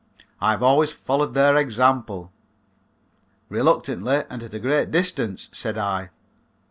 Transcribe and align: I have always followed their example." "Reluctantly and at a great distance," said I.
I 0.39 0.49
have 0.49 0.63
always 0.63 0.91
followed 0.91 1.35
their 1.35 1.55
example." 1.57 2.31
"Reluctantly 3.49 4.23
and 4.31 4.41
at 4.41 4.51
a 4.55 4.57
great 4.57 4.89
distance," 4.89 5.47
said 5.53 5.77
I. 5.77 6.09